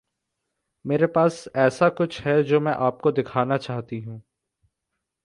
[0.85, 4.21] मेरे पास ऐसा कुछ है जो मैं आपको दिखाना चाहती हूँ।